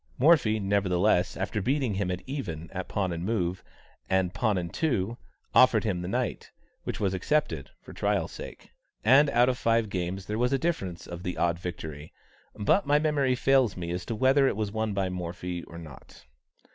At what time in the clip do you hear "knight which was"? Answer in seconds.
6.07-7.13